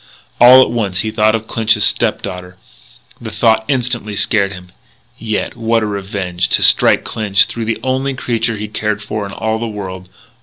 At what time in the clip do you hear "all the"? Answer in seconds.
9.31-9.67